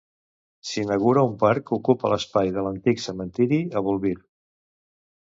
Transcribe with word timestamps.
S'inaugura 0.69 1.25
un 1.31 1.35
parc 1.43 1.65
que 1.67 1.75
ocupa 1.77 2.11
l'espai 2.13 2.49
de 2.55 2.63
l'antic 2.69 3.05
cementiri 3.05 3.61
a 3.75 3.85
Bolvir. 3.89 4.15